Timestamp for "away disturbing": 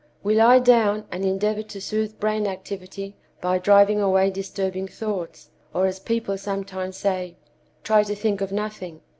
4.01-4.87